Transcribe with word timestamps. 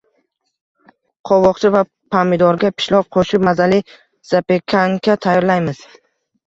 Qovoqcha 1.31 1.71
va 1.75 1.83
pomidorga 2.17 2.73
pishloq 2.79 3.13
qo‘shib 3.19 3.47
mazali 3.51 3.83
zapekanka 4.33 5.21
tayyorlaymiz 5.29 5.89